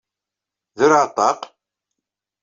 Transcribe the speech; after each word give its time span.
Derreɛ 0.77 1.05
ṭṭaq! 1.11 1.39